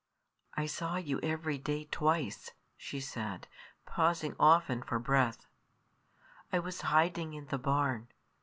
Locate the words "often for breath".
4.39-5.45